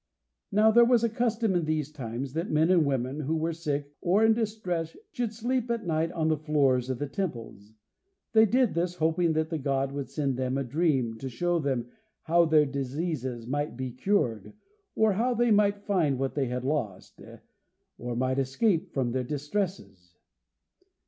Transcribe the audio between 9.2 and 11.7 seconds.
that the God would send them a dream to show